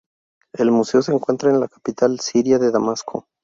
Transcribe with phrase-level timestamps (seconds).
[0.55, 3.27] El museo se encuentra en la capital siria de Damasco.